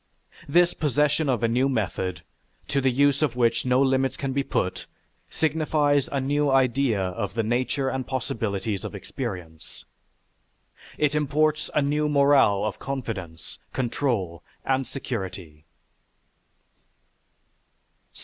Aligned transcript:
This 0.49 0.73
possession 0.73 1.29
of 1.29 1.43
a 1.43 1.47
new 1.47 1.69
method, 1.69 2.23
to 2.69 2.81
the 2.81 2.89
use 2.89 3.21
of 3.21 3.35
which 3.35 3.65
no 3.65 3.79
limits 3.83 4.17
can 4.17 4.33
be 4.33 4.41
put, 4.41 4.87
signifies 5.29 6.07
a 6.11 6.19
new 6.19 6.49
idea 6.49 6.99
of 6.99 7.35
the 7.35 7.43
nature 7.43 7.87
and 7.87 8.07
possibilities 8.07 8.83
of 8.83 8.95
experience. 8.95 9.85
It 10.97 11.13
imports 11.13 11.69
a 11.75 11.83
new 11.83 12.09
morale 12.09 12.65
of 12.65 12.79
confidence, 12.79 13.59
control, 13.73 14.41
and 14.65 14.87
security. 14.87 15.65